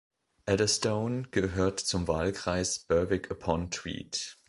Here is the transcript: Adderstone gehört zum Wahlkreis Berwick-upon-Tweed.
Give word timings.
Adderstone 0.47 1.27
gehört 1.29 1.79
zum 1.79 2.07
Wahlkreis 2.07 2.79
Berwick-upon-Tweed. 2.79 4.35